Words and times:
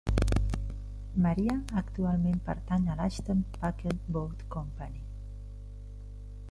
"Maria" 1.25 1.57
actualment 1.81 2.41
pertany 2.47 2.89
a 2.89 2.97
l'Ashton 3.01 3.45
Packet 3.59 4.09
Boat 4.17 4.45
Company. 4.57 4.99